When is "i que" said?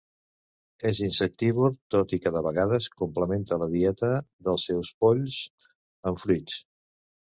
2.17-2.33